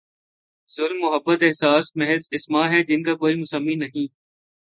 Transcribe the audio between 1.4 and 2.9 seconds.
احساس، محض اسما ہیں